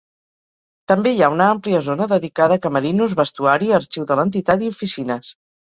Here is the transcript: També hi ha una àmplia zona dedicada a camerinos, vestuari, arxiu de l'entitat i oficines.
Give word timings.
També 0.91 1.11
hi 1.15 1.21
ha 1.25 1.29
una 1.33 1.49
àmplia 1.57 1.83
zona 1.89 2.09
dedicada 2.15 2.59
a 2.59 2.65
camerinos, 2.65 3.17
vestuari, 3.23 3.73
arxiu 3.83 4.11
de 4.13 4.23
l'entitat 4.23 4.67
i 4.71 4.77
oficines. 4.77 5.33